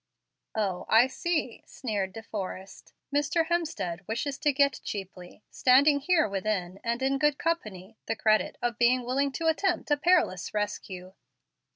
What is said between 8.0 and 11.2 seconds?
the credit of being willing to attempt a perilous rescue."